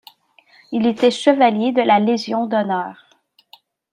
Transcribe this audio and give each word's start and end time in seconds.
Il 0.71 0.87
était 0.87 1.11
Chevalier 1.11 1.73
de 1.73 1.81
la 1.83 1.99
Légion 1.99 2.47
d'honneur. 2.47 3.05